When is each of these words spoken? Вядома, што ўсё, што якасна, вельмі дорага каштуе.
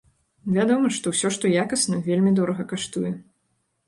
Вядома, 0.53 0.87
што 0.95 1.11
ўсё, 1.13 1.29
што 1.35 1.51
якасна, 1.63 1.99
вельмі 2.07 2.31
дорага 2.39 2.65
каштуе. 2.73 3.11